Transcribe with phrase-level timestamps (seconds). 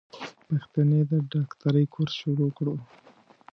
[0.47, 2.75] پښتنې د ډاکټرۍ کورس شروع کړو.